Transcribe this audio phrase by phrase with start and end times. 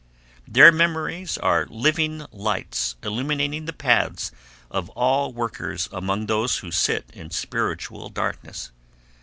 [0.47, 4.31] Their memories are living lights illuminating the paths
[4.71, 8.71] of all workers among those who sit in spiritual darkness.